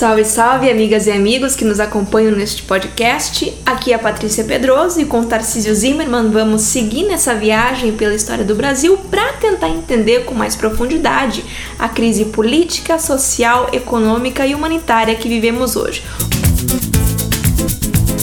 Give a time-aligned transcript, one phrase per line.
[0.00, 3.52] Salve, salve, amigas e amigos que nos acompanham neste podcast.
[3.66, 8.42] Aqui é a Patrícia Pedroso e com Tarcísio Zimmermann vamos seguir nessa viagem pela história
[8.42, 11.44] do Brasil para tentar entender com mais profundidade
[11.78, 16.02] a crise política, social, econômica e humanitária que vivemos hoje.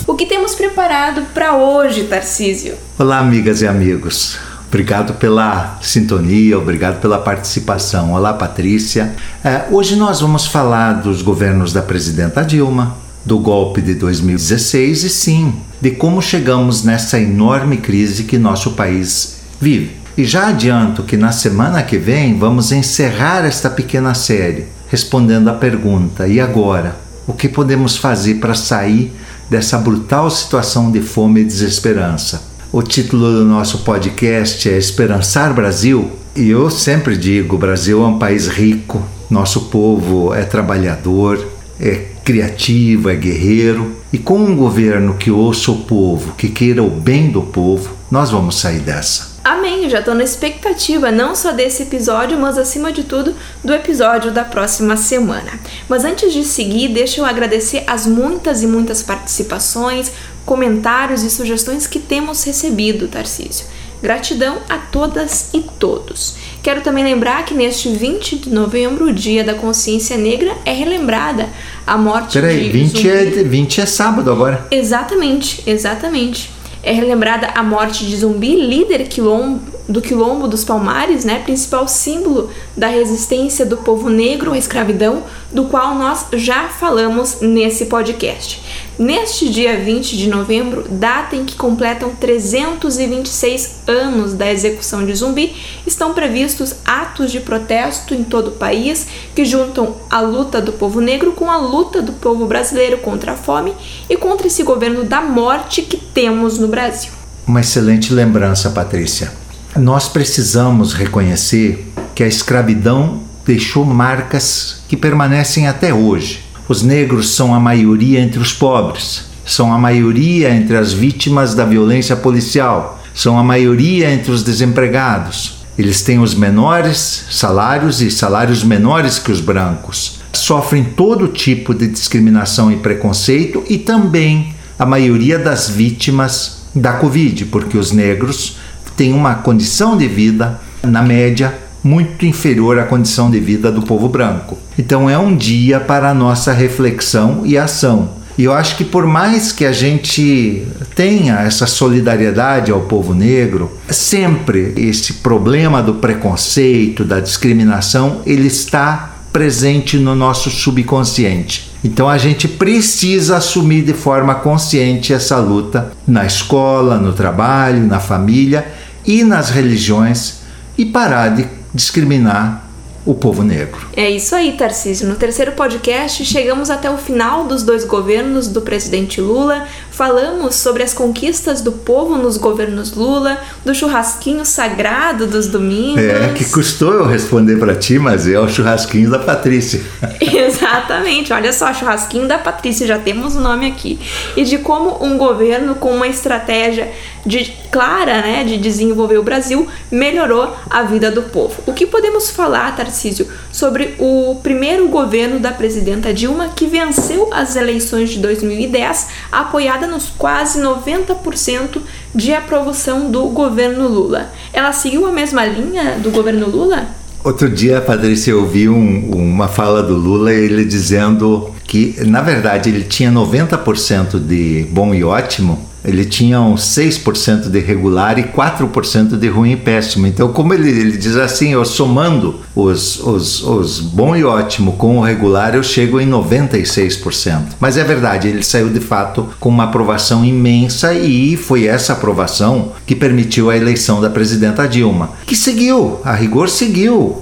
[0.07, 2.75] O que temos preparado para hoje, Tarcísio?
[2.97, 4.39] Olá, amigas e amigos.
[4.77, 8.13] Obrigado pela sintonia, obrigado pela participação.
[8.13, 9.11] Olá, Patrícia.
[9.43, 12.95] É, hoje nós vamos falar dos governos da presidenta Dilma,
[13.25, 19.37] do golpe de 2016 e sim, de como chegamos nessa enorme crise que nosso país
[19.59, 19.95] vive.
[20.15, 25.55] E já adianto que na semana que vem vamos encerrar esta pequena série respondendo à
[25.55, 26.95] pergunta: e agora?
[27.25, 29.11] O que podemos fazer para sair
[29.49, 32.56] dessa brutal situação de fome e desesperança?
[32.77, 36.11] O título do nosso podcast é Esperançar Brasil.
[36.35, 41.43] E eu sempre digo: o Brasil é um país rico, nosso povo é trabalhador,
[41.81, 43.95] é criativo, é guerreiro.
[44.13, 48.29] E com um governo que ouça o povo, que queira o bem do povo, nós
[48.29, 49.37] vamos sair dessa.
[49.43, 53.33] Amém, já estou na expectativa não só desse episódio, mas acima de tudo
[53.63, 55.51] do episódio da próxima semana.
[55.89, 60.11] Mas antes de seguir, deixa eu agradecer as muitas e muitas participações,
[60.47, 63.65] comentários e sugestões que temos recebido, Tarcísio.
[64.01, 66.35] Gratidão a todas e todos.
[66.63, 71.49] Quero também lembrar que neste 20 de novembro, o Dia da Consciência Negra, é relembrada
[71.85, 73.09] a morte Peraí, de 20 Zumbi.
[73.09, 74.65] é, 20 é sábado agora.
[74.71, 76.49] Exatamente, exatamente.
[76.81, 82.49] É relembrada a morte de Zumbi, líder quilombo, do Quilombo dos Palmares, né, principal símbolo
[82.75, 88.61] da resistência do povo negro à escravidão, do qual nós já falamos nesse podcast.
[88.99, 95.55] Neste dia 20 de novembro, data em que completam 326 anos da execução de Zumbi,
[95.85, 100.99] estão previstos atos de protesto em todo o país que juntam a luta do povo
[100.99, 103.71] negro com a luta do povo brasileiro contra a fome
[104.09, 107.11] e contra esse governo da morte que temos no Brasil.
[107.45, 109.31] Uma excelente lembrança, Patrícia.
[109.75, 111.85] Nós precisamos reconhecer
[112.15, 116.46] que a escravidão deixou marcas que permanecem até hoje.
[116.69, 121.63] Os negros são a maioria entre os pobres, são a maioria entre as vítimas da
[121.63, 125.65] violência policial, são a maioria entre os desempregados.
[125.77, 130.19] Eles têm os menores salários e salários menores que os brancos.
[130.33, 137.45] Sofrem todo tipo de discriminação e preconceito e também a maioria das vítimas da Covid,
[137.45, 138.57] porque os negros
[138.97, 144.09] têm uma condição de vida, na média, muito inferior à condição de vida do povo
[144.09, 144.57] branco.
[144.77, 148.17] Então é um dia para a nossa reflexão e ação.
[148.37, 153.71] E eu acho que por mais que a gente tenha essa solidariedade ao povo negro,
[153.89, 161.71] sempre esse problema do preconceito, da discriminação, ele está presente no nosso subconsciente.
[161.83, 167.99] Então a gente precisa assumir de forma consciente essa luta na escola, no trabalho, na
[167.99, 168.67] família
[169.05, 170.41] e nas religiões
[170.77, 172.67] e parar de discriminar
[173.07, 173.87] o povo negro.
[173.95, 175.07] É isso aí, Tarcísio.
[175.07, 179.65] No terceiro podcast, chegamos até o final dos dois governos do presidente Lula.
[179.89, 186.03] Falamos sobre as conquistas do povo nos governos Lula, do churrasquinho sagrado dos domingos.
[186.03, 189.81] É, que custou eu responder para ti, mas é o churrasquinho da Patrícia.
[190.19, 193.97] Exatamente, olha só, churrasquinho da Patrícia, já temos o nome aqui.
[194.35, 196.91] E de como um governo com uma estratégia
[197.27, 201.61] de, clara né, de desenvolver o Brasil melhorou a vida do povo.
[201.67, 207.57] O que podemos falar, Tarcísio, sobre o primeiro governo da presidenta Dilma que venceu as
[207.57, 211.81] eleições de 2010, apoiada nos quase 90%
[212.15, 214.31] de aprovação do governo Lula?
[214.53, 216.87] Ela seguiu a mesma linha do governo Lula?
[217.23, 222.69] Outro dia, Patrícia, eu ouvi um, uma fala do Lula, ele dizendo que, na verdade,
[222.69, 229.17] ele tinha 90% de bom e ótimo, ele tinha uns 6% de regular e 4%
[229.17, 230.05] de ruim e péssimo.
[230.05, 234.97] Então, como ele, ele diz assim, eu somando os, os, os bom e ótimo com
[234.97, 237.41] o regular, eu chego em 96%.
[237.59, 242.73] Mas é verdade, ele saiu de fato com uma aprovação imensa e foi essa aprovação
[242.85, 247.21] que permitiu a eleição da presidenta Dilma, que seguiu, a rigor seguiu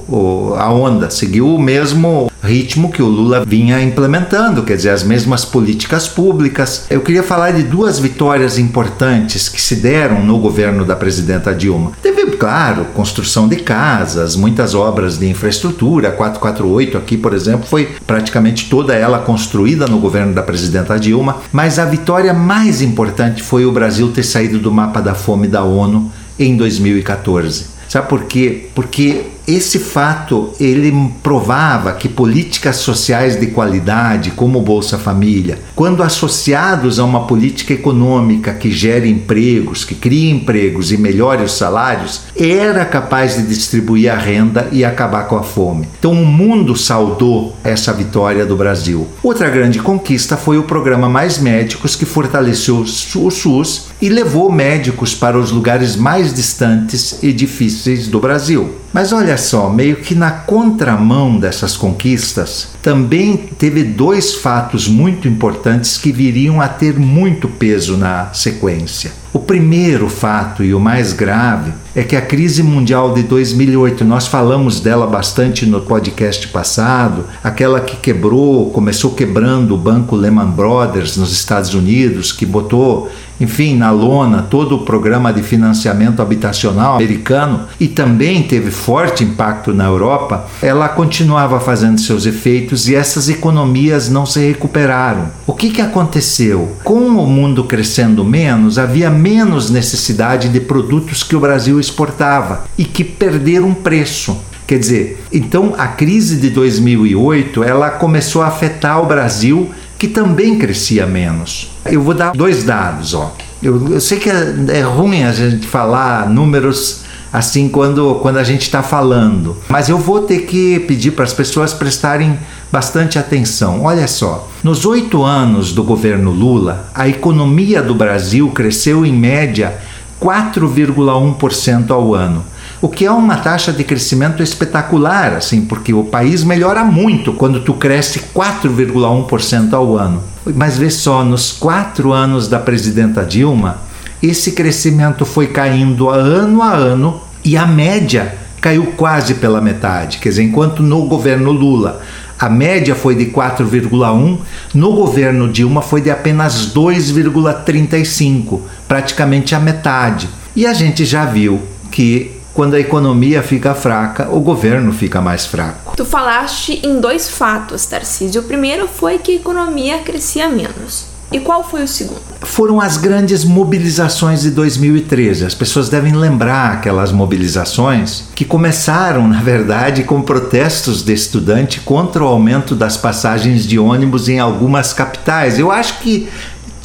[0.58, 5.44] a onda, seguiu o mesmo ritmo que o Lula vinha implementando, quer dizer, as mesmas
[5.44, 6.86] políticas públicas.
[6.90, 11.92] Eu queria falar de duas vitórias importantes que se deram no governo da presidenta Dilma.
[12.02, 18.70] Teve, claro, construção de casas, muitas obras de infraestrutura, 448 aqui, por exemplo, foi praticamente
[18.70, 23.72] toda ela construída no governo da presidenta Dilma, mas a vitória mais importante foi o
[23.72, 27.75] Brasil ter saído do mapa da fome da ONU em 2014.
[27.96, 28.68] Sabe por quê?
[28.76, 30.92] Porque esse fato ele
[31.24, 37.72] provava que políticas sociais de qualidade, como o Bolsa Família, quando associados a uma política
[37.72, 44.12] econômica que gere empregos, que cria empregos e melhore os salários, era capaz de distribuir
[44.12, 45.88] a renda e acabar com a fome.
[45.98, 49.08] Então o mundo saudou essa vitória do Brasil.
[49.24, 55.14] Outra grande conquista foi o programa Mais Médicos que fortaleceu o SUS e levou médicos
[55.14, 58.74] para os lugares mais distantes e difíceis do Brasil.
[58.96, 65.98] Mas olha só, meio que na contramão dessas conquistas, também teve dois fatos muito importantes
[65.98, 69.12] que viriam a ter muito peso na sequência.
[69.36, 74.28] O primeiro fato e o mais grave é que a crise mundial de 2008, nós
[74.28, 81.18] falamos dela bastante no podcast passado, aquela que quebrou, começou quebrando o banco Lehman Brothers
[81.18, 87.66] nos Estados Unidos, que botou, enfim, na lona todo o programa de financiamento habitacional americano
[87.78, 94.10] e também teve forte impacto na Europa, ela continuava fazendo seus efeitos e essas economias
[94.10, 95.32] não se recuperaram.
[95.48, 96.76] O que, que aconteceu?
[96.84, 102.86] Com o mundo crescendo menos, havia menos necessidade de produtos que o Brasil exportava e
[102.86, 104.38] que perderam preço.
[104.68, 110.60] Quer dizer, então a crise de 2008 ela começou a afetar o Brasil que também
[110.60, 111.72] crescia menos.
[111.86, 113.34] Eu vou dar dois dados, ó.
[113.64, 117.05] Eu, eu sei que é, é ruim a gente falar números
[117.36, 119.58] assim quando, quando a gente está falando.
[119.68, 122.40] Mas eu vou ter que pedir para as pessoas prestarem
[122.72, 123.84] bastante atenção.
[123.84, 129.78] Olha só, nos oito anos do governo Lula, a economia do Brasil cresceu em média
[130.22, 132.42] 4,1% ao ano.
[132.82, 137.60] O que é uma taxa de crescimento espetacular, assim, porque o país melhora muito quando
[137.60, 140.24] tu cresce 4,1% ao ano.
[140.56, 143.84] Mas vê só, nos quatro anos da presidenta Dilma,
[144.22, 150.18] esse crescimento foi caindo ano a ano e a média caiu quase pela metade.
[150.18, 152.02] Quer dizer, enquanto no governo Lula
[152.38, 154.40] a média foi de 4,1,
[154.74, 160.28] no governo Dilma foi de apenas 2,35, praticamente a metade.
[160.54, 161.62] E a gente já viu
[161.92, 165.96] que quando a economia fica fraca, o governo fica mais fraco.
[165.96, 168.42] Tu falaste em dois fatos, Tarcísio.
[168.42, 171.15] O primeiro foi que a economia crescia menos.
[171.32, 172.22] E qual foi o segundo?
[172.42, 175.46] Foram as grandes mobilizações de 2013.
[175.46, 182.24] As pessoas devem lembrar aquelas mobilizações que começaram, na verdade, com protestos de estudante contra
[182.24, 185.58] o aumento das passagens de ônibus em algumas capitais.
[185.58, 186.30] Eu acho que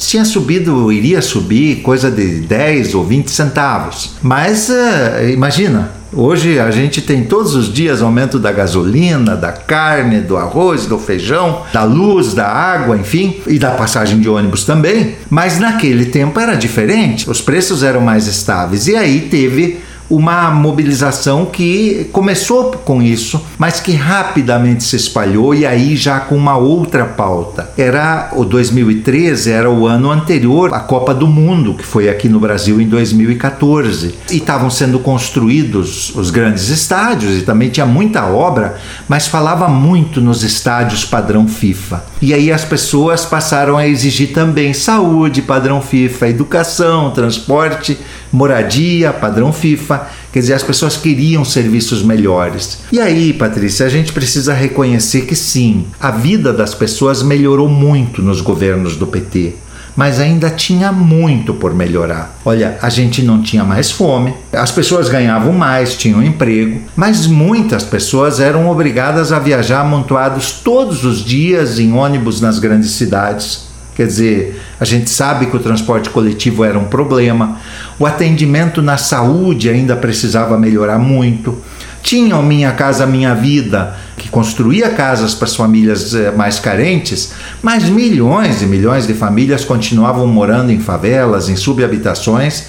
[0.07, 4.15] tinha subido, iria subir coisa de 10 ou 20 centavos.
[4.21, 10.19] Mas uh, imagina, Hoje a gente tem todos os dias aumento da gasolina, da carne,
[10.19, 15.15] do arroz, do feijão, da luz, da água, enfim, e da passagem de ônibus também.
[15.29, 18.87] Mas naquele tempo era diferente, os preços eram mais estáveis.
[18.87, 19.79] E aí teve
[20.11, 26.35] uma mobilização que começou com isso, mas que rapidamente se espalhou e aí já com
[26.35, 27.69] uma outra pauta.
[27.77, 32.41] Era o 2013, era o ano anterior à Copa do Mundo, que foi aqui no
[32.41, 34.13] Brasil em 2014.
[34.29, 38.77] E estavam sendo construídos os grandes estádios e também tinha muita obra,
[39.07, 42.03] mas falava muito nos estádios padrão FIFA.
[42.21, 47.97] E aí as pessoas passaram a exigir também saúde, padrão FIFA, educação, transporte
[48.31, 50.07] moradia, padrão FIFA.
[50.31, 52.79] Quer dizer, as pessoas queriam serviços melhores.
[52.91, 58.21] E aí, Patrícia, a gente precisa reconhecer que sim, a vida das pessoas melhorou muito
[58.21, 59.53] nos governos do PT
[59.95, 62.37] mas ainda tinha muito por melhorar.
[62.45, 67.83] Olha, a gente não tinha mais fome, as pessoas ganhavam mais, tinham emprego, mas muitas
[67.83, 73.69] pessoas eram obrigadas a viajar amontoados todos os dias em ônibus nas grandes cidades.
[73.93, 77.59] Quer dizer, a gente sabe que o transporte coletivo era um problema,
[77.99, 81.57] o atendimento na saúde ainda precisava melhorar muito.
[82.01, 87.31] Tinha o Minha Casa Minha Vida, que construía casas para as famílias eh, mais carentes,
[87.61, 92.65] mas milhões e milhões de famílias continuavam morando em favelas, em subhabitações,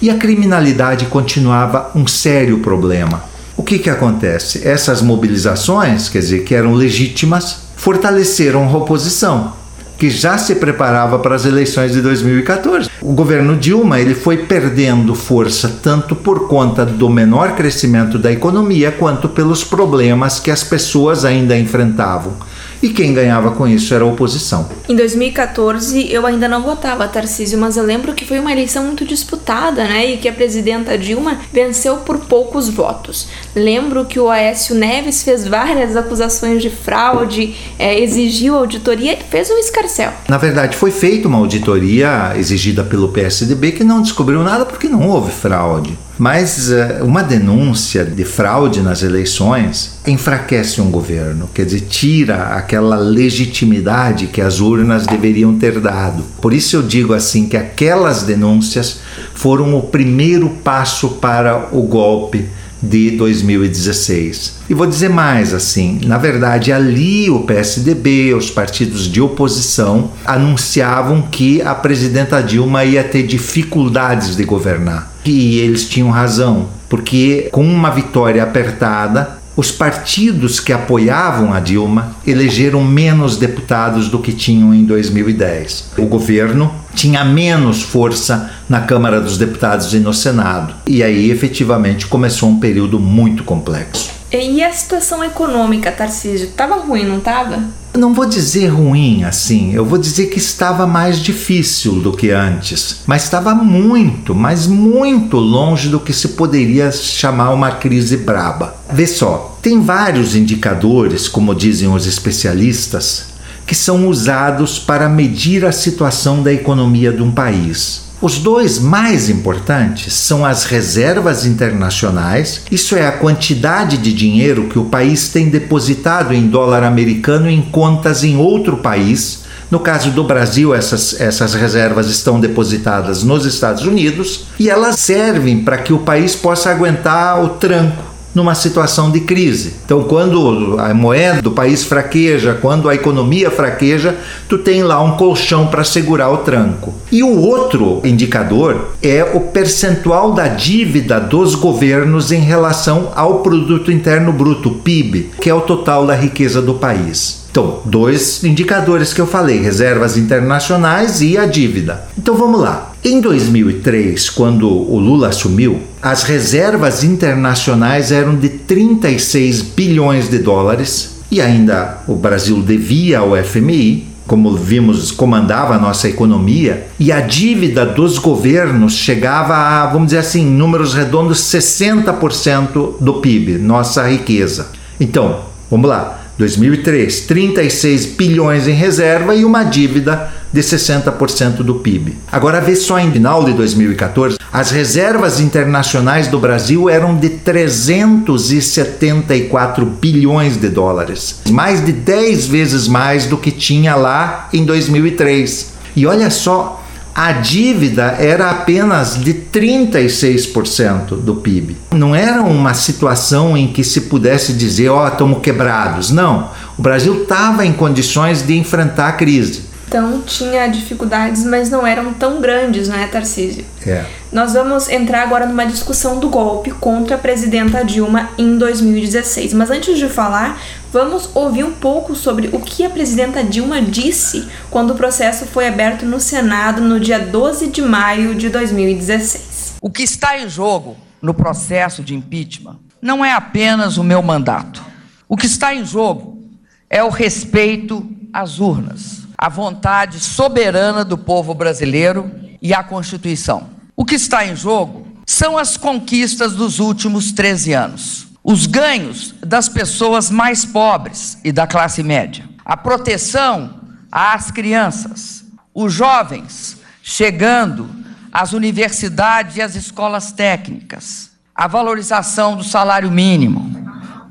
[0.00, 3.24] e a criminalidade continuava um sério problema.
[3.56, 4.66] O que, que acontece?
[4.66, 9.55] Essas mobilizações, quer dizer, que eram legítimas, fortaleceram a oposição
[9.98, 12.90] que já se preparava para as eleições de 2014.
[13.00, 18.92] O governo Dilma ele foi perdendo força tanto por conta do menor crescimento da economia
[18.92, 22.34] quanto pelos problemas que as pessoas ainda enfrentavam
[22.82, 24.68] e quem ganhava com isso era a oposição.
[24.88, 29.04] Em 2014 eu ainda não votava Tarcísio, mas eu lembro que foi uma eleição muito
[29.04, 30.12] disputada, né?
[30.12, 33.28] E que a presidenta Dilma venceu por poucos votos.
[33.54, 39.50] Lembro que o Aécio Neves fez várias acusações de fraude, é, exigiu auditoria e fez
[39.50, 40.12] um escarcel.
[40.28, 45.08] Na verdade, foi feita uma auditoria exigida pelo PSDB que não descobriu nada porque não
[45.08, 45.96] houve fraude.
[46.18, 52.96] Mas uh, uma denúncia de fraude nas eleições enfraquece um governo, quer dizer, tira aquela
[52.96, 56.24] legitimidade que as urnas deveriam ter dado.
[56.40, 59.00] Por isso eu digo assim que aquelas denúncias
[59.34, 62.46] foram o primeiro passo para o golpe
[62.82, 64.56] de 2016.
[64.68, 71.22] E vou dizer mais assim, na verdade ali o PSDB, os partidos de oposição anunciavam
[71.22, 75.15] que a presidenta Dilma ia ter dificuldades de governar.
[75.26, 82.14] E eles tinham razão, porque com uma vitória apertada, os partidos que apoiavam a Dilma
[82.26, 85.92] elegeram menos deputados do que tinham em 2010.
[85.96, 90.74] O governo tinha menos força na Câmara dos Deputados e no Senado.
[90.86, 94.10] E aí, efetivamente, começou um período muito complexo.
[94.30, 97.62] E a situação econômica, Tarcísio, estava ruim, não estava?
[97.96, 103.00] Não vou dizer ruim assim, eu vou dizer que estava mais difícil do que antes,
[103.06, 108.76] mas estava muito, mas muito longe do que se poderia chamar uma crise braba.
[108.92, 113.28] Vê só, tem vários indicadores, como dizem os especialistas,
[113.66, 118.05] que são usados para medir a situação da economia de um país.
[118.26, 124.80] Os dois mais importantes são as reservas internacionais, isso é a quantidade de dinheiro que
[124.80, 129.44] o país tem depositado em dólar americano em contas em outro país.
[129.70, 135.62] No caso do Brasil, essas, essas reservas estão depositadas nos Estados Unidos e elas servem
[135.62, 139.76] para que o país possa aguentar o tranco numa situação de crise.
[139.86, 144.14] Então, quando a moeda do país fraqueja, quando a economia fraqueja,
[144.46, 146.92] tu tem lá um colchão para segurar o tranco.
[147.10, 153.90] E o outro indicador é o percentual da dívida dos governos em relação ao produto
[153.90, 157.46] interno bruto, PIB, que é o total da riqueza do país.
[157.56, 162.06] Então, dois indicadores que eu falei: reservas internacionais e a dívida.
[162.18, 162.92] Então vamos lá.
[163.08, 171.20] Em 2003, quando o Lula assumiu, as reservas internacionais eram de 36 bilhões de dólares
[171.30, 177.20] e ainda o Brasil devia ao FMI, como vimos, comandava a nossa economia, e a
[177.20, 184.72] dívida dos governos chegava a, vamos dizer assim, números redondos, 60% do PIB, nossa riqueza.
[184.98, 186.25] Então, vamos lá.
[186.38, 192.18] 2003, 36 bilhões em reserva e uma dívida de 60% do PIB.
[192.30, 199.84] Agora vê só em final de 2014, as reservas internacionais do Brasil eram de 374
[199.84, 205.74] bilhões de dólares, mais de 10 vezes mais do que tinha lá em 2003.
[205.94, 206.85] E olha só,
[207.16, 211.74] a dívida era apenas de 36% do PIB.
[211.92, 216.10] Não era uma situação em que se pudesse dizer, ó, oh, estamos quebrados.
[216.10, 216.50] Não.
[216.76, 219.64] O Brasil estava em condições de enfrentar a crise.
[219.88, 223.64] Então tinha dificuldades, mas não eram tão grandes, né, Tarcísio?
[223.86, 224.04] É.
[224.30, 229.54] Nós vamos entrar agora numa discussão do golpe contra a presidenta Dilma em 2016.
[229.54, 230.60] Mas antes de falar,
[230.96, 235.68] vamos ouvir um pouco sobre o que a presidenta Dilma disse quando o processo foi
[235.68, 239.74] aberto no Senado no dia 12 de maio de 2016.
[239.82, 244.82] O que está em jogo no processo de impeachment não é apenas o meu mandato.
[245.28, 246.42] O que está em jogo
[246.88, 252.30] é o respeito às urnas a vontade soberana do povo brasileiro
[252.62, 253.68] e a Constituição.
[253.94, 259.68] O que está em jogo são as conquistas dos últimos 13 anos, os ganhos das
[259.68, 267.90] pessoas mais pobres e da classe média, a proteção às crianças, os jovens chegando
[268.32, 273.84] às universidades e às escolas técnicas, a valorização do salário mínimo,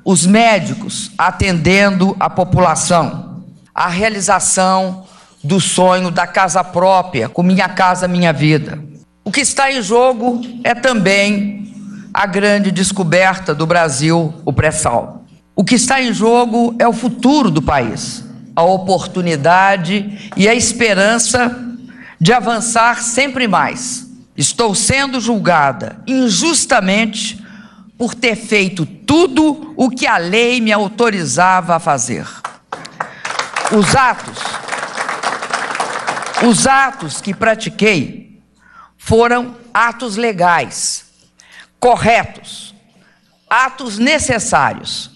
[0.05, 3.25] os médicos atendendo a população
[3.75, 5.03] a realização
[5.43, 8.81] do sonho da casa própria, com Minha Casa Minha Vida.
[9.22, 11.75] O que está em jogo é também
[12.17, 15.25] a grande descoberta do Brasil, o pré-sal.
[15.53, 18.24] O que está em jogo é o futuro do país,
[18.55, 21.53] a oportunidade e a esperança
[22.17, 24.07] de avançar sempre mais.
[24.38, 27.43] Estou sendo julgada injustamente
[27.98, 32.25] por ter feito tudo o que a lei me autorizava a fazer.
[33.77, 34.39] Os atos,
[36.48, 38.39] os atos que pratiquei
[38.98, 41.04] foram atos legais,
[41.79, 42.75] corretos,
[43.50, 45.12] atos necessários,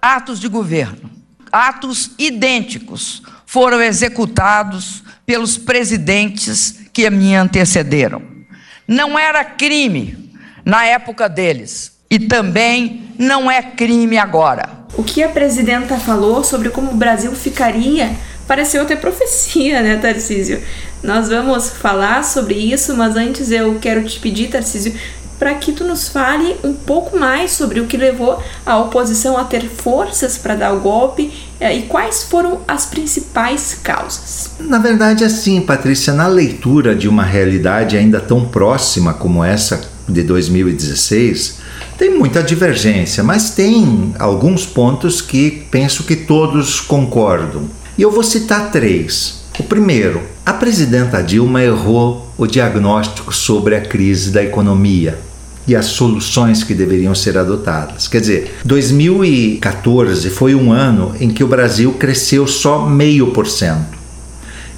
[0.00, 1.10] atos de governo,
[1.52, 8.22] atos idênticos foram executados pelos presidentes que me antecederam.
[8.86, 10.32] Não era crime
[10.64, 14.86] na época deles e também não é crime agora.
[14.94, 18.10] O que a presidenta falou sobre como o Brasil ficaria
[18.46, 20.62] pareceu até profecia, né, Tarcísio?
[21.02, 24.98] Nós vamos falar sobre isso, mas antes eu quero te pedir, Tarcísio,
[25.38, 29.44] para que tu nos fale um pouco mais sobre o que levou a oposição a
[29.44, 34.50] ter forças para dar o golpe eh, e quais foram as principais causas.
[34.58, 40.22] Na verdade, assim, Patrícia, na leitura de uma realidade ainda tão próxima como essa de
[40.22, 41.58] 2016,
[41.96, 47.64] tem muita divergência, mas tem alguns pontos que penso que todos concordam.
[47.96, 49.42] E eu vou citar três.
[49.58, 55.18] O primeiro, a presidenta Dilma errou o diagnóstico sobre a crise da economia
[55.68, 58.08] e as soluções que deveriam ser adotadas.
[58.08, 63.98] Quer dizer, 2014 foi um ano em que o Brasil cresceu só meio por cento.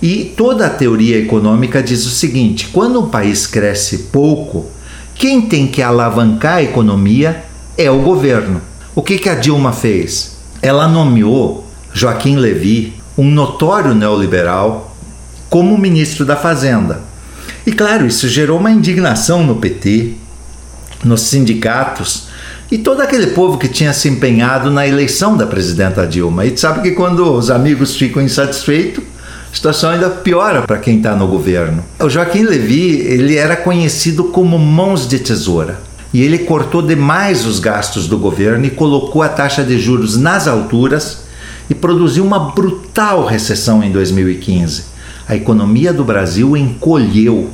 [0.02, 4.66] E toda a teoria econômica diz o seguinte: quando um país cresce pouco,
[5.14, 7.44] quem tem que alavancar a economia
[7.78, 8.60] é o governo.
[8.94, 10.38] O que, que a Dilma fez?
[10.60, 14.96] Ela nomeou Joaquim Levy, um notório neoliberal,
[15.48, 17.02] como ministro da Fazenda.
[17.66, 20.14] E claro, isso gerou uma indignação no PT,
[21.04, 22.28] nos sindicatos
[22.70, 26.46] e todo aquele povo que tinha se empenhado na eleição da presidenta Dilma.
[26.46, 29.02] E sabe que quando os amigos ficam insatisfeitos,
[29.50, 31.82] a situação ainda piora para quem está no governo.
[31.98, 35.80] O Joaquim Levy ele era conhecido como mãos de tesoura
[36.12, 40.46] e ele cortou demais os gastos do governo e colocou a taxa de juros nas
[40.46, 41.24] alturas
[41.68, 44.84] e produziu uma brutal recessão em 2015.
[45.28, 47.50] A economia do Brasil encolheu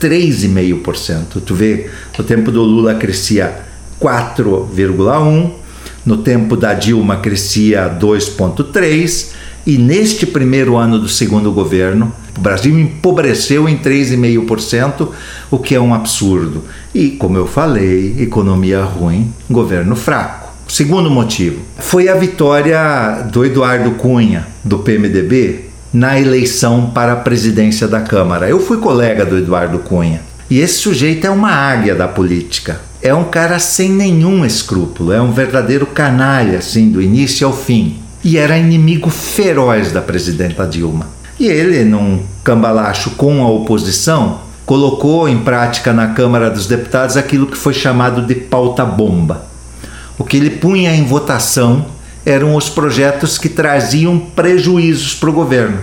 [0.00, 1.40] 3,5%.
[1.44, 3.64] Tu vê, no tempo do Lula crescia
[4.00, 5.50] 4,1%,
[6.04, 9.32] no tempo da Dilma crescia 2,3%,
[9.66, 15.08] e neste primeiro ano do segundo governo, o Brasil empobreceu em 3,5%,
[15.50, 16.64] o que é um absurdo.
[16.94, 20.52] E, como eu falei, economia ruim, governo fraco.
[20.68, 25.63] Segundo motivo, foi a vitória do Eduardo Cunha, do PMDB,
[25.94, 28.48] na eleição para a presidência da Câmara.
[28.48, 30.20] Eu fui colega do Eduardo Cunha.
[30.50, 32.80] E esse sujeito é uma águia da política.
[33.00, 38.04] É um cara sem nenhum escrúpulo, é um verdadeiro canalha, assim, do início ao fim
[38.24, 41.06] e era inimigo feroz da presidenta Dilma.
[41.38, 47.46] E ele, num cambalacho com a oposição, colocou em prática na Câmara dos Deputados aquilo
[47.46, 49.44] que foi chamado de pauta-bomba.
[50.18, 51.84] O que ele punha em votação
[52.24, 55.78] eram os projetos que traziam prejuízos para o governo,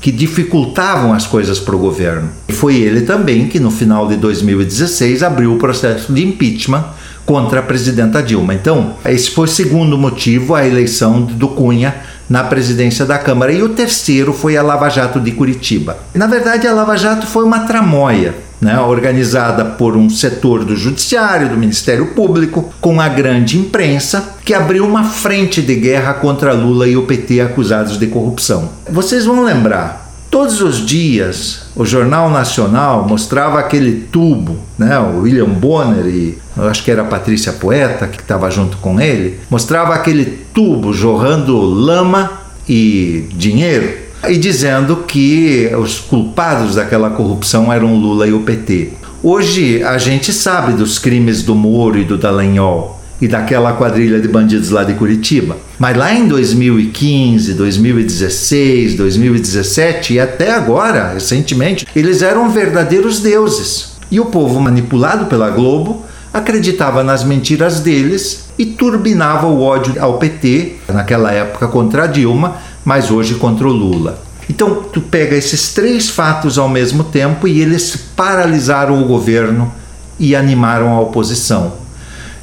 [0.00, 2.30] que dificultavam as coisas para o governo.
[2.48, 6.84] E foi ele também que, no final de 2016, abriu o processo de impeachment
[7.24, 8.54] contra a presidenta Dilma.
[8.54, 11.94] Então, esse foi o segundo motivo, a eleição do Cunha
[12.28, 13.52] na presidência da Câmara.
[13.52, 15.98] E o terceiro foi a Lava Jato de Curitiba.
[16.14, 18.46] Na verdade, a Lava Jato foi uma tramóia.
[18.58, 24.54] Né, organizada por um setor do Judiciário, do Ministério Público, com a grande imprensa, que
[24.54, 28.70] abriu uma frente de guerra contra Lula e o PT acusados de corrupção.
[28.90, 30.05] Vocês vão lembrar,
[30.36, 34.98] Todos os dias, o Jornal Nacional mostrava aquele tubo, né?
[34.98, 39.40] O William Bonner e acho que era a Patrícia Poeta que estava junto com ele,
[39.48, 42.30] mostrava aquele tubo jorrando lama
[42.68, 43.90] e dinheiro
[44.28, 48.90] e dizendo que os culpados daquela corrupção eram Lula e o PT.
[49.22, 54.28] Hoje a gente sabe dos crimes do Moro e do Dallagnol e daquela quadrilha de
[54.28, 55.56] bandidos lá de Curitiba.
[55.78, 63.96] Mas lá em 2015, 2016, 2017 e até agora, recentemente, eles eram verdadeiros deuses.
[64.10, 70.18] E o povo manipulado pela Globo acreditava nas mentiras deles e turbinava o ódio ao
[70.18, 74.22] PT, naquela época contra Dilma, mas hoje contra o Lula.
[74.48, 79.72] Então tu pega esses três fatos ao mesmo tempo e eles paralisaram o governo
[80.18, 81.85] e animaram a oposição.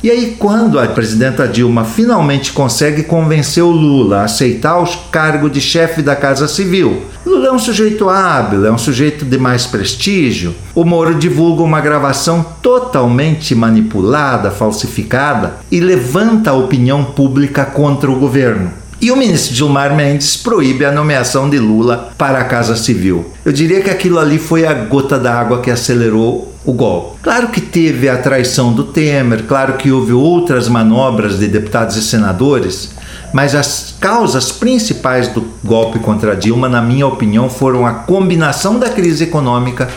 [0.04, 5.50] E aí, quando a presidenta Dilma finalmente consegue convencer o Lula a aceitar o cargo
[5.50, 9.66] de chefe da Casa Civil, Lula é um sujeito hábil, é um sujeito de mais
[9.66, 10.54] prestígio.
[10.76, 18.20] O Moro divulga uma gravação totalmente manipulada, falsificada e levanta a opinião pública contra o
[18.20, 18.83] governo.
[19.04, 23.34] E o ministro Gilmar Mendes proíbe a nomeação de Lula para a Casa Civil.
[23.44, 27.18] Eu diria que aquilo ali foi a gota d'água que acelerou o golpe.
[27.22, 32.02] Claro que teve a traição do Temer, claro que houve outras manobras de deputados e
[32.02, 32.92] senadores,
[33.34, 38.88] mas as causas principais do golpe contra Dilma, na minha opinião, foram a combinação da
[38.88, 39.90] crise econômica,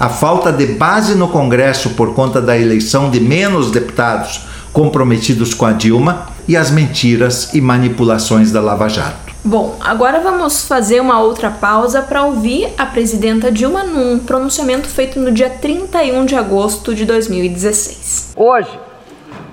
[0.00, 5.64] a falta de base no Congresso por conta da eleição de menos deputados comprometidos com
[5.64, 9.32] a Dilma e as mentiras e manipulações da Lava Jato.
[9.44, 15.20] Bom, agora vamos fazer uma outra pausa para ouvir a presidenta Dilma num pronunciamento feito
[15.20, 18.32] no dia 31 de agosto de 2016.
[18.34, 18.80] Hoje,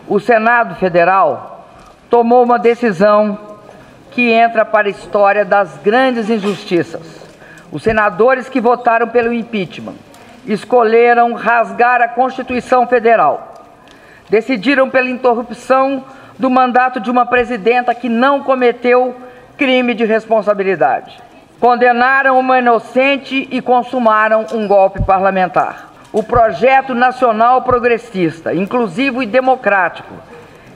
[0.08, 1.68] o Senado Federal
[2.10, 3.38] tomou uma decisão
[4.10, 7.02] que entra para a história das grandes injustiças.
[7.72, 9.96] Os senadores que votaram pelo impeachment
[10.48, 13.51] escolheram rasgar a Constituição Federal
[14.32, 16.06] decidiram pela interrupção
[16.39, 19.13] do mandato de uma presidenta que não cometeu
[19.58, 21.22] crime de responsabilidade.
[21.60, 25.91] Condenaram uma inocente e consumaram um golpe parlamentar.
[26.13, 30.13] O projeto nacional progressista, inclusivo e democrático,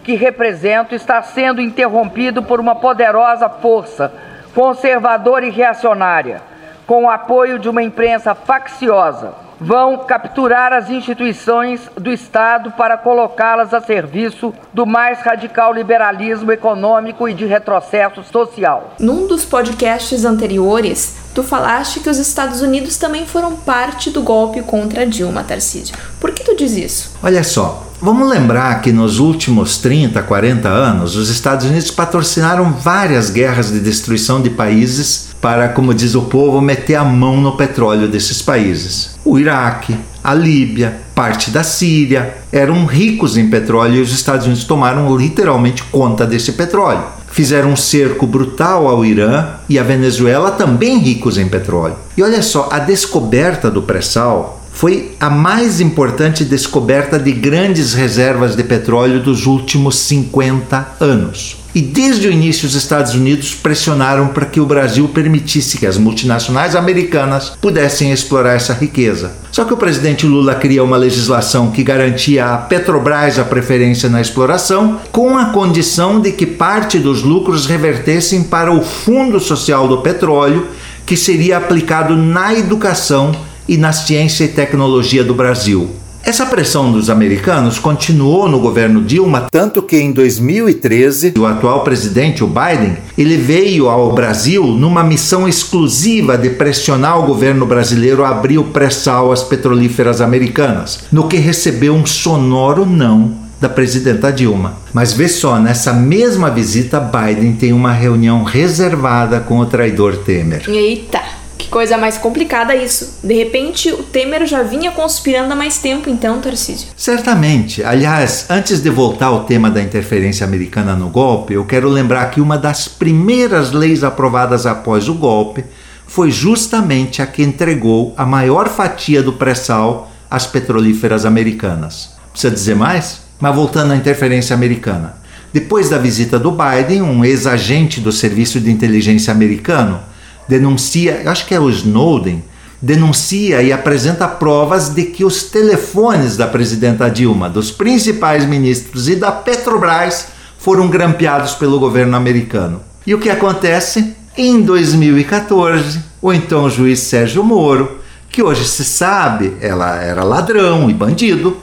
[0.03, 4.13] que represento, está sendo interrompido por uma poderosa força
[4.53, 6.41] conservadora e reacionária,
[6.85, 13.73] com o apoio de uma imprensa facciosa vão capturar as instituições do Estado para colocá-las
[13.73, 18.95] a serviço do mais radical liberalismo econômico e de retrocesso social.
[18.99, 24.61] Num dos podcasts anteriores, tu falaste que os Estados Unidos também foram parte do golpe
[24.61, 25.95] contra Dilma, Tarcísio.
[26.19, 27.17] Por que tu diz isso?
[27.23, 33.29] Olha só, Vamos lembrar que nos últimos 30, 40 anos, os Estados Unidos patrocinaram várias
[33.29, 38.07] guerras de destruição de países para, como diz o povo, meter a mão no petróleo
[38.07, 39.11] desses países.
[39.23, 44.63] O Iraque, a Líbia, parte da Síria eram ricos em petróleo e os Estados Unidos
[44.63, 47.03] tomaram literalmente conta desse petróleo.
[47.29, 51.95] Fizeram um cerco brutal ao Irã e à Venezuela, também ricos em petróleo.
[52.17, 58.55] E olha só, a descoberta do pré-sal foi a mais importante descoberta de grandes reservas
[58.55, 61.64] de petróleo dos últimos 50 anos.
[61.75, 65.97] E desde o início, os Estados Unidos pressionaram para que o Brasil permitisse que as
[65.97, 69.33] multinacionais americanas pudessem explorar essa riqueza.
[69.51, 74.21] Só que o presidente Lula cria uma legislação que garantia à Petrobras a preferência na
[74.21, 79.97] exploração, com a condição de que parte dos lucros revertessem para o Fundo Social do
[79.97, 80.67] Petróleo,
[81.05, 83.35] que seria aplicado na educação
[83.67, 86.04] e na ciência e tecnologia do Brasil.
[86.25, 92.43] Essa pressão dos americanos continuou no governo Dilma, tanto que em 2013 o atual presidente,
[92.43, 98.29] o Biden, ele veio ao Brasil numa missão exclusiva de pressionar o governo brasileiro a
[98.29, 104.79] abrir o pré-sal às petrolíferas americanas, no que recebeu um sonoro não da presidenta Dilma.
[104.91, 110.67] Mas vê só, nessa mesma visita, Biden tem uma reunião reservada com o traidor Temer.
[110.67, 111.34] Eita!
[111.65, 113.19] Que coisa mais complicada isso.
[113.23, 116.89] De repente, o Temer já vinha conspirando há mais tempo, então, Tarcísio.
[116.95, 117.83] Certamente.
[117.83, 122.39] Aliás, antes de voltar ao tema da interferência americana no golpe, eu quero lembrar que
[122.39, 125.65] uma das primeiras leis aprovadas após o golpe
[126.05, 132.11] foi justamente a que entregou a maior fatia do pré-sal às petrolíferas americanas.
[132.31, 133.21] Precisa dizer mais?
[133.39, 135.17] Mas voltando à interferência americana.
[135.51, 139.99] Depois da visita do Biden, um ex-agente do Serviço de Inteligência americano
[140.47, 142.43] denuncia, acho que é o Snowden,
[142.81, 149.15] denuncia e apresenta provas de que os telefones da presidenta Dilma, dos principais ministros e
[149.15, 150.27] da Petrobras
[150.57, 152.81] foram grampeados pelo governo americano.
[153.05, 154.15] E o que acontece?
[154.37, 160.93] Em 2014, o então juiz Sérgio Moro, que hoje se sabe ela era ladrão e
[160.93, 161.57] bandido,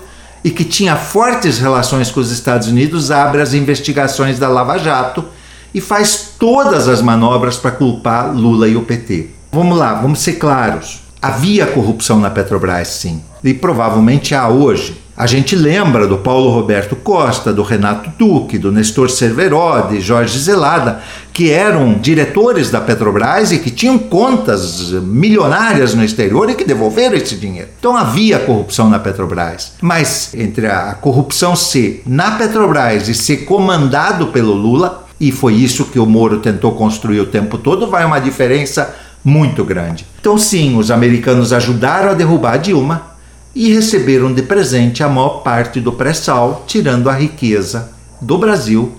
[0.45, 5.25] e que tinha fortes relações com os Estados Unidos, abre as investigações da Lava Jato
[5.75, 9.31] e faz todas as manobras para culpar Lula e o PT.
[9.53, 11.03] Vamos lá, vamos ser claros.
[11.21, 15.03] Havia corrupção na Petrobras, sim, e provavelmente há hoje.
[15.15, 20.39] A gente lembra do Paulo Roberto Costa, do Renato Duque, do Nestor Cerveró, de Jorge
[20.39, 21.03] Zelada,
[21.35, 27.15] que eram diretores da Petrobras e que tinham contas milionárias no exterior e que devolveram
[27.15, 27.69] esse dinheiro.
[27.79, 29.75] Então havia corrupção na Petrobras.
[29.83, 35.87] Mas entre a corrupção ser na Petrobras e ser comandado pelo Lula, e foi isso
[35.87, 38.95] que o Moro tentou construir o tempo todo, vai uma diferença
[39.25, 40.07] muito grande.
[40.21, 43.13] Então, sim, os americanos ajudaram a derrubar a Dilma
[43.55, 48.93] e receberam de presente a maior parte do pré-sal, tirando a riqueza do Brasil,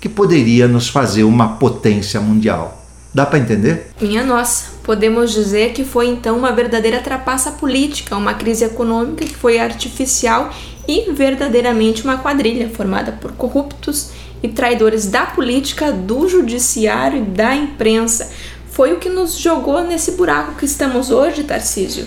[0.00, 2.82] que poderia nos fazer uma potência mundial.
[3.14, 3.90] Dá para entender?
[4.00, 9.34] Minha nossa, podemos dizer que foi então uma verdadeira trapaça política, uma crise econômica que
[9.34, 10.50] foi artificial
[10.86, 14.10] e verdadeiramente uma quadrilha formada por corruptos
[14.44, 18.30] e traidores da política, do judiciário e da imprensa.
[18.70, 22.06] Foi o que nos jogou nesse buraco que estamos hoje, Tarcísio.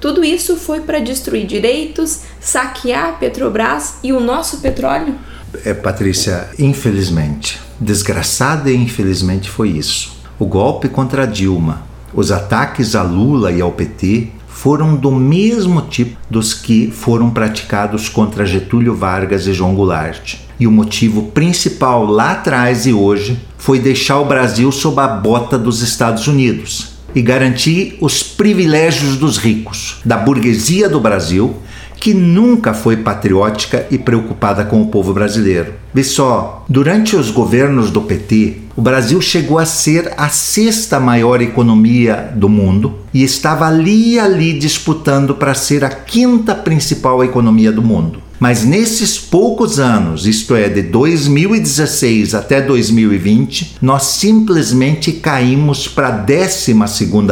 [0.00, 5.16] Tudo isso foi para destruir direitos, saquear a Petrobras e o nosso petróleo?
[5.64, 10.16] É, Patrícia, infelizmente, desgraçada e infelizmente foi isso.
[10.38, 11.82] O golpe contra Dilma,
[12.14, 18.08] os ataques a Lula e ao PT foram do mesmo tipo dos que foram praticados
[18.08, 20.36] contra Getúlio Vargas e João Goulart.
[20.58, 25.58] E o motivo principal lá atrás e hoje foi deixar o Brasil sob a bota
[25.58, 31.56] dos Estados Unidos e garantir os privilégios dos ricos, da burguesia do Brasil,
[32.02, 35.74] que nunca foi patriótica e preocupada com o povo brasileiro.
[35.94, 41.40] Vê só, durante os governos do PT, o Brasil chegou a ser a sexta maior
[41.40, 47.82] economia do mundo e estava ali ali disputando para ser a quinta principal economia do
[47.82, 48.20] mundo.
[48.42, 56.10] Mas nesses poucos anos, isto é, de 2016 até 2020, nós simplesmente caímos para a
[56.10, 56.74] 12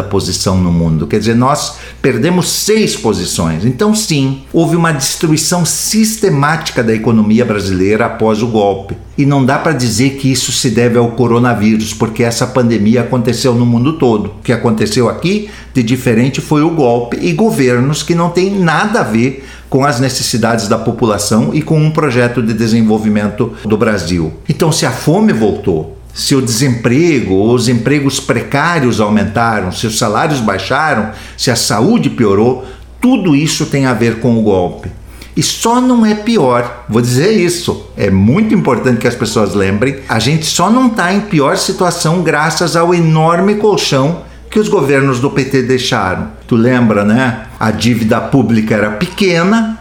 [0.08, 1.08] posição no mundo.
[1.08, 3.64] Quer dizer, nós perdemos seis posições.
[3.64, 8.96] Então, sim, houve uma destruição sistemática da economia brasileira após o golpe.
[9.18, 13.52] E não dá para dizer que isso se deve ao coronavírus, porque essa pandemia aconteceu
[13.52, 14.26] no mundo todo.
[14.26, 19.00] O que aconteceu aqui de diferente foi o golpe e governos que não têm nada
[19.00, 24.32] a ver com as necessidades da população e com um projeto de desenvolvimento do Brasil.
[24.48, 30.40] Então, se a fome voltou, se o desemprego, os empregos precários aumentaram, se os salários
[30.40, 32.64] baixaram, se a saúde piorou,
[33.00, 34.90] tudo isso tem a ver com o golpe.
[35.36, 40.00] E só não é pior, vou dizer isso, é muito importante que as pessoas lembrem:
[40.08, 45.20] a gente só não está em pior situação graças ao enorme colchão que os governos
[45.20, 46.32] do PT deixaram.
[46.46, 47.46] Tu lembra, né?
[47.58, 49.78] A dívida pública era pequena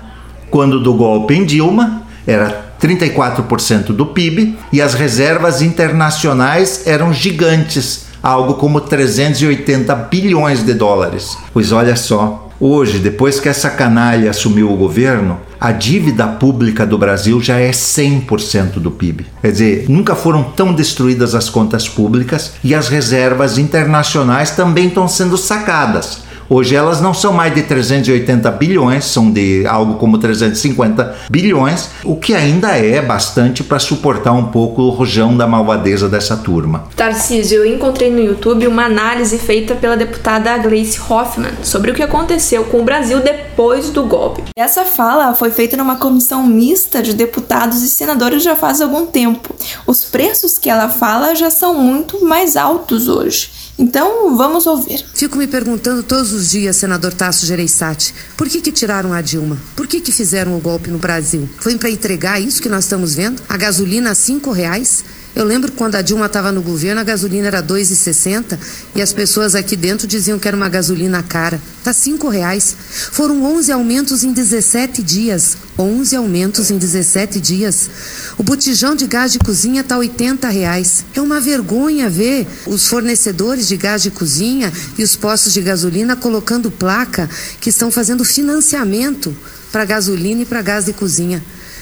[0.52, 8.06] quando do golpe em Dilma, era 34% do PIB, e as reservas internacionais eram gigantes,
[8.22, 11.38] algo como 380 bilhões de dólares.
[11.54, 16.98] Pois olha só, Hoje, depois que essa canalha assumiu o governo, a dívida pública do
[16.98, 19.26] Brasil já é 100% do PIB.
[19.42, 25.08] Quer dizer, nunca foram tão destruídas as contas públicas e as reservas internacionais também estão
[25.08, 26.29] sendo sacadas.
[26.50, 32.16] Hoje elas não são mais de 380 bilhões, são de algo como 350 bilhões, o
[32.16, 36.86] que ainda é bastante para suportar um pouco o rojão da malvadeza dessa turma.
[36.96, 42.02] Tarcísio, eu encontrei no YouTube uma análise feita pela deputada Gleice Hoffmann sobre o que
[42.02, 44.46] aconteceu com o Brasil depois do golpe.
[44.56, 49.54] Essa fala foi feita numa comissão mista de deputados e senadores já faz algum tempo.
[49.86, 53.59] Os preços que ela fala já são muito mais altos hoje.
[53.80, 55.06] Então, vamos ouvir.
[55.14, 59.58] Fico me perguntando todos os dias, senador Tasso Gereissati, por que que tiraram a Dilma?
[59.74, 61.48] Por que que fizeram o golpe no Brasil?
[61.60, 63.42] Foi para entregar isso que nós estamos vendo?
[63.48, 65.06] A gasolina a cinco reais?
[65.40, 68.60] Eu lembro quando a Dilma estava no governo, a gasolina era 2,60
[68.94, 71.62] e as pessoas aqui dentro diziam que era uma gasolina cara.
[71.82, 72.76] Tá cinco reais.
[73.14, 75.56] Foram 11 aumentos em 17 dias.
[75.78, 77.90] 11 aumentos em 17 dias.
[78.38, 81.06] O botijão de gás de cozinha tá 80 reais.
[81.16, 86.18] É uma vergonha ver os fornecedores de gás de cozinha e os postos de gasolina
[86.18, 87.30] colocando placa
[87.62, 89.34] que estão fazendo financiamento
[89.72, 91.42] para gasolina e para gás de cozinha.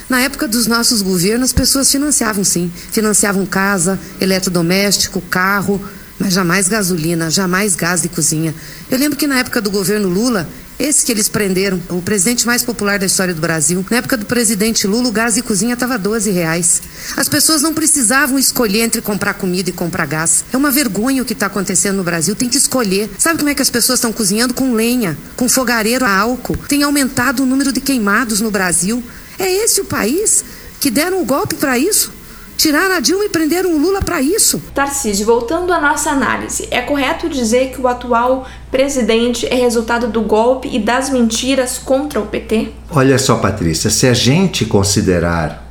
[0.10, 2.72] Na época dos nossos governos, as pessoas financiavam sim.
[2.92, 5.82] Financiavam casa, eletrodoméstico, carro,
[6.18, 8.56] mas jamais gasolina, jamais gás de cozinha.
[8.90, 10.48] Eu lembro que na época do governo Lula,
[10.80, 13.86] esse que eles prenderam, o presidente mais popular da história do Brasil.
[13.90, 16.82] Na época do presidente Lula, o gás de cozinha estava 12 reais.
[17.16, 20.46] As pessoas não precisavam escolher entre comprar comida e comprar gás.
[20.54, 22.36] É uma vergonha o que está acontecendo no Brasil.
[22.36, 23.10] Tem que escolher.
[23.18, 24.54] Sabe como é que as pessoas estão cozinhando?
[24.54, 26.56] Com lenha, com fogareiro a álcool.
[26.56, 29.04] Tem aumentado o número de queimados no Brasil.
[29.40, 30.44] É esse o país
[30.80, 32.18] que deram o um golpe para isso?
[32.58, 34.60] Tiraram a Dilma e prenderam o Lula para isso.
[34.74, 40.22] Tarcísio, voltando à nossa análise, é correto dizer que o atual presidente é resultado do
[40.22, 42.70] golpe e das mentiras contra o PT?
[42.90, 45.68] Olha só, Patrícia, se a gente considerar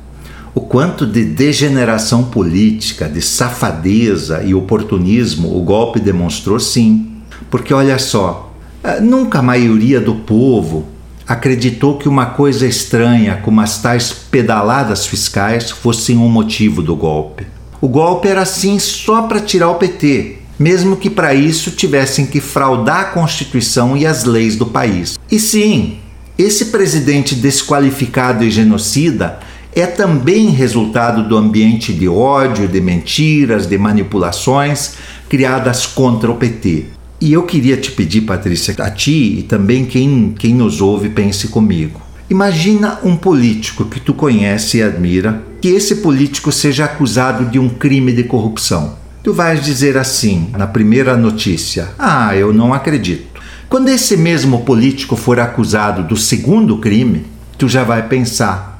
[0.55, 7.21] o quanto de degeneração política, de safadeza e oportunismo o golpe demonstrou, sim.
[7.51, 10.87] Porque olha só, eh, nunca a maioria do povo
[11.27, 17.45] acreditou que uma coisa estranha, como as tais pedaladas fiscais, fossem um motivo do golpe.
[17.81, 22.39] O golpe era assim só para tirar o PT, mesmo que para isso tivessem que
[22.39, 25.19] fraudar a Constituição e as leis do país.
[25.29, 25.99] E sim,
[26.37, 29.39] esse presidente desqualificado e genocida
[29.75, 34.93] é também resultado do ambiente de ódio, de mentiras, de manipulações
[35.29, 36.96] criadas contra o PT.
[37.19, 41.47] E eu queria te pedir, Patrícia, a ti e também quem, quem nos ouve, pense
[41.47, 41.99] comigo.
[42.29, 47.69] Imagina um político que tu conhece e admira, que esse político seja acusado de um
[47.69, 48.97] crime de corrupção.
[49.23, 53.41] Tu vais dizer assim, na primeira notícia: Ah, eu não acredito.
[53.67, 57.25] Quando esse mesmo político for acusado do segundo crime,
[57.57, 58.79] tu já vai pensar: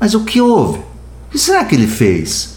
[0.00, 0.78] Mas o que houve?
[0.78, 2.56] O que será que ele fez?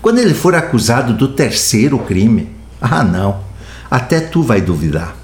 [0.00, 3.52] Quando ele for acusado do terceiro crime, ah, não
[3.94, 5.14] até tu vai duvidar.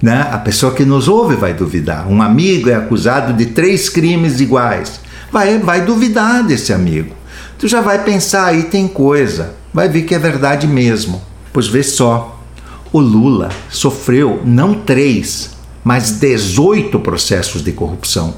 [0.00, 0.26] Né?
[0.32, 2.08] A pessoa que nos ouve vai duvidar.
[2.08, 4.98] Um amigo é acusado de três crimes iguais.
[5.30, 7.14] Vai, vai duvidar desse amigo.
[7.58, 9.56] Tu já vai pensar aí tem coisa.
[9.74, 11.20] Vai ver que é verdade mesmo.
[11.52, 12.40] Pois vê só.
[12.90, 15.50] O Lula sofreu não três,
[15.84, 18.32] mas 18 processos de corrupção.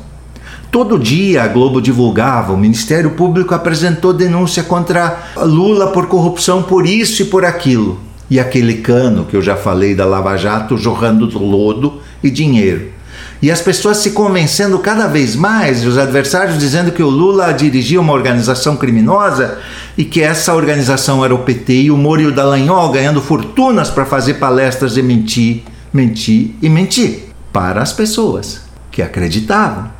[0.72, 6.84] Todo dia a Globo divulgava, o Ministério Público apresentou denúncia contra Lula por corrupção por
[6.84, 11.26] isso e por aquilo e aquele cano que eu já falei da Lava Jato jorrando
[11.38, 12.94] lodo e dinheiro.
[13.42, 17.52] E as pessoas se convencendo cada vez mais, e os adversários dizendo que o Lula
[17.52, 19.58] dirigia uma organização criminosa
[19.98, 23.90] e que essa organização era o PT, e o Moro e o Dallagnol ganhando fortunas
[23.90, 29.90] para fazer palestras e mentir, mentir e mentir para as pessoas que acreditavam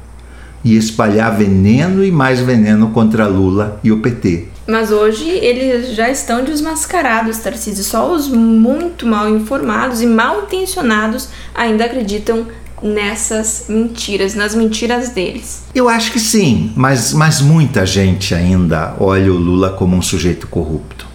[0.65, 4.54] e espalhar veneno e mais veneno contra Lula e o PT.
[4.67, 7.85] Mas hoje eles já estão desmascarados, Tarcísio.
[7.85, 12.47] Só os muito mal informados e mal intencionados ainda acreditam
[12.83, 15.65] nessas mentiras, nas mentiras deles.
[15.75, 20.47] Eu acho que sim, mas, mas muita gente ainda olha o Lula como um sujeito
[20.47, 21.07] corrupto.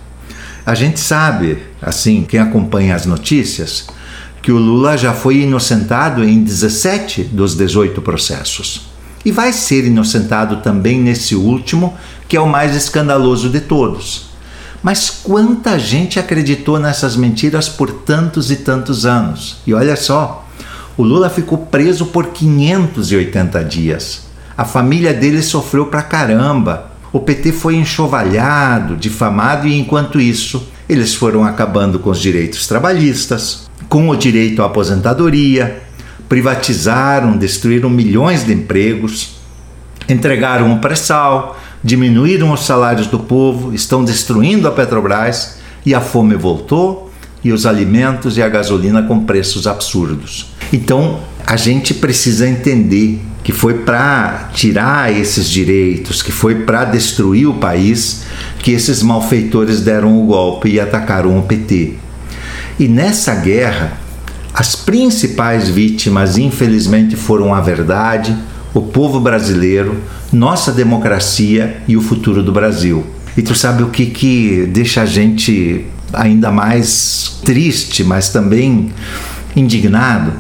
[0.66, 3.88] A gente sabe, assim, quem acompanha as notícias,
[4.42, 8.90] que o Lula já foi inocentado em 17 dos 18 processos.
[9.26, 11.96] E vai ser inocentado também nesse último,
[12.30, 14.30] que é o mais escandaloso de todos.
[14.82, 19.58] Mas quanta gente acreditou nessas mentiras por tantos e tantos anos?
[19.68, 20.48] E olha só,
[20.96, 24.28] o Lula ficou preso por 580 dias.
[24.56, 26.92] A família dele sofreu pra caramba.
[27.12, 33.70] O PT foi enxovalhado, difamado e enquanto isso, eles foram acabando com os direitos trabalhistas,
[33.90, 35.82] com o direito à aposentadoria,
[36.30, 39.40] privatizaram, destruíram milhões de empregos,
[40.08, 46.36] entregaram o pré-sal, diminuíram os salários do povo, estão destruindo a Petrobras e a fome
[46.36, 47.12] voltou
[47.44, 50.54] e os alimentos e a gasolina com preços absurdos.
[50.74, 57.48] Então, a gente precisa entender que foi para tirar esses direitos, que foi para destruir
[57.48, 58.24] o país,
[58.60, 61.94] que esses malfeitores deram o golpe e atacaram o PT.
[62.78, 63.98] E nessa guerra,
[64.54, 68.38] as principais vítimas, infelizmente, foram a verdade,
[68.74, 69.98] o povo brasileiro,
[70.32, 73.06] nossa democracia e o futuro do Brasil.
[73.38, 78.92] E tu sabe o que, que deixa a gente ainda mais triste, mas também
[79.56, 80.34] indignado?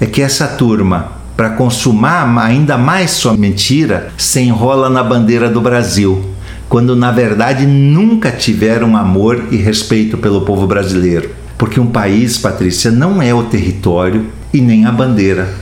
[0.00, 5.60] É que essa turma, para consumar ainda mais sua mentira, se enrola na bandeira do
[5.60, 6.24] Brasil,
[6.68, 11.30] quando na verdade nunca tiveram amor e respeito pelo povo brasileiro.
[11.56, 15.52] Porque um país, Patrícia, não é o território e nem a bandeira,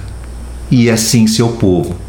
[0.70, 2.03] e é sim seu povo.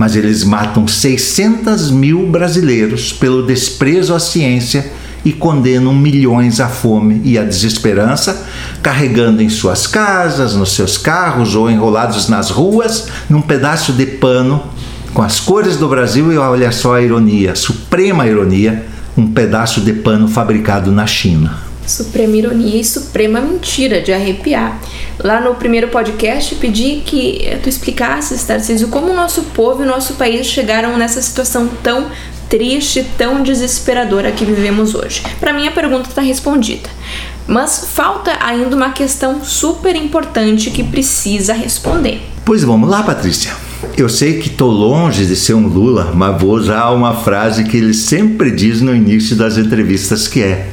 [0.00, 4.90] Mas eles matam 600 mil brasileiros pelo desprezo à ciência
[5.22, 8.46] e condenam milhões à fome e à desesperança,
[8.82, 14.62] carregando em suas casas, nos seus carros ou enrolados nas ruas, num pedaço de pano
[15.12, 18.86] com as cores do Brasil e olha só a ironia, suprema ironia,
[19.18, 21.69] um pedaço de pano fabricado na China.
[21.90, 24.80] Suprema ironia e suprema mentira de arrepiar.
[25.18, 29.88] Lá no primeiro podcast pedi que tu explicasses, Tarcísio, como o nosso povo e o
[29.88, 32.10] nosso país chegaram nessa situação tão
[32.48, 35.22] triste, tão desesperadora que vivemos hoje.
[35.38, 36.88] Para mim a pergunta está respondida.
[37.46, 42.20] Mas falta ainda uma questão super importante que precisa responder.
[42.44, 43.52] Pois vamos lá, Patrícia.
[43.96, 47.76] Eu sei que estou longe de ser um Lula, mas vou usar uma frase que
[47.76, 50.68] ele sempre diz no início das entrevistas que é: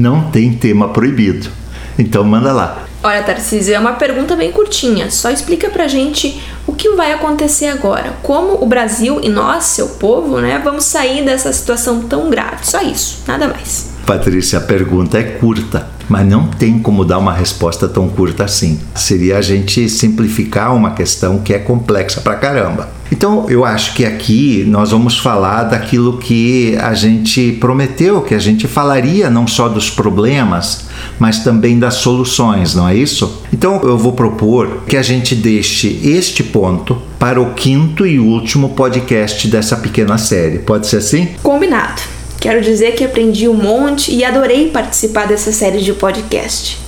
[0.00, 1.50] não tem tema proibido.
[1.98, 2.86] Então manda lá.
[3.02, 5.10] Olha, Tarcísio, é uma pergunta bem curtinha.
[5.10, 8.14] Só explica pra gente o que vai acontecer agora.
[8.22, 12.66] Como o Brasil e nós, seu povo, né, vamos sair dessa situação tão grave.
[12.66, 13.90] Só isso, nada mais.
[14.10, 18.80] Patrícia, a pergunta é curta, mas não tem como dar uma resposta tão curta assim.
[18.92, 22.88] Seria a gente simplificar uma questão que é complexa pra caramba.
[23.12, 28.38] Então, eu acho que aqui nós vamos falar daquilo que a gente prometeu, que a
[28.40, 33.44] gente falaria não só dos problemas, mas também das soluções, não é isso?
[33.52, 38.70] Então, eu vou propor que a gente deixe este ponto para o quinto e último
[38.70, 40.58] podcast dessa pequena série.
[40.58, 41.28] Pode ser assim?
[41.44, 42.19] Combinado.
[42.40, 46.78] Quero dizer que aprendi um monte e adorei participar dessa série de podcast.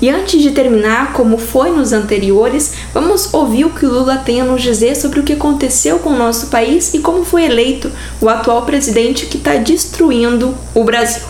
[0.00, 4.44] E antes de terminar, como foi nos anteriores, vamos ouvir o que Lula tem a
[4.44, 8.28] nos dizer sobre o que aconteceu com o nosso país e como foi eleito o
[8.30, 11.22] atual presidente que está destruindo o Brasil.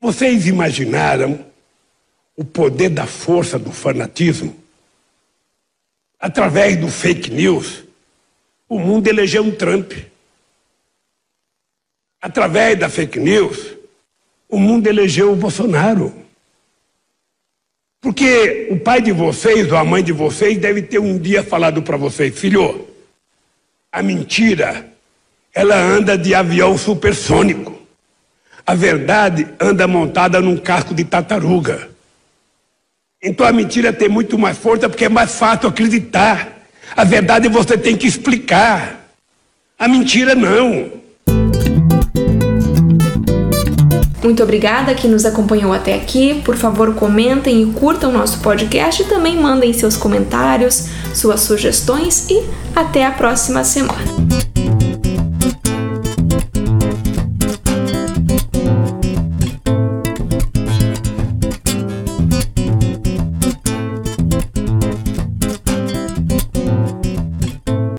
[0.00, 1.44] Vocês imaginaram
[2.36, 4.54] o poder da força do fanatismo?
[6.20, 7.82] Através do fake news,
[8.68, 9.92] o mundo elegeu um Trump
[12.20, 13.74] através da fake news,
[14.48, 16.14] o mundo elegeu o Bolsonaro.
[18.00, 21.82] Porque o pai de vocês ou a mãe de vocês deve ter um dia falado
[21.82, 22.86] para vocês, filho,
[23.90, 24.86] a mentira,
[25.54, 27.76] ela anda de avião supersônico.
[28.66, 31.88] A verdade anda montada num casco de tartaruga.
[33.22, 36.56] Então a mentira tem muito mais força porque é mais fácil acreditar.
[36.96, 39.10] A verdade você tem que explicar.
[39.78, 40.92] A mentira não.
[44.22, 46.42] Muito obrigada que nos acompanhou até aqui.
[46.44, 52.42] Por favor, comentem e curtam nosso podcast e também mandem seus comentários, suas sugestões e
[52.74, 54.47] até a próxima semana.